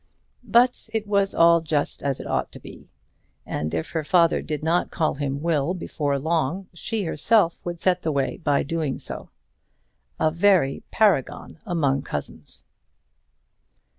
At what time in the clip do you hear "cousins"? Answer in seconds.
12.01-12.63